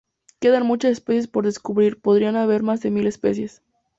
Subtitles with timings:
[0.39, 3.61] Quedan muchas especies por describir; podría haber más de mil especies.